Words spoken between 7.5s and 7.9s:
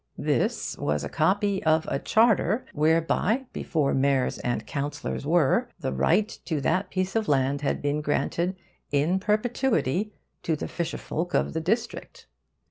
had